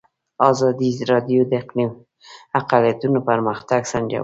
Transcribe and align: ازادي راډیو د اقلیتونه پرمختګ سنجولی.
ازادي 0.49 0.91
راډیو 1.11 1.41
د 1.51 1.53
اقلیتونه 2.61 3.19
پرمختګ 3.29 3.81
سنجولی. 3.91 4.19